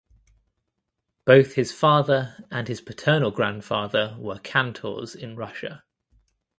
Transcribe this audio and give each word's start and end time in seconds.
Both 1.25 1.53
his 1.53 1.71
father 1.71 2.43
and 2.49 2.67
his 2.67 2.81
paternal 2.81 3.29
grandfather 3.29 4.15
were 4.17 4.39
cantors 4.39 5.13
in 5.13 5.35
Russia. 5.35 5.83